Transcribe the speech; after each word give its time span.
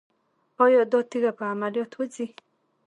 ایا 0.63 0.81
دا 0.91 0.99
تیږه 1.09 1.31
په 1.37 1.43
عملیات 1.53 1.91
وځي؟ 1.95 2.25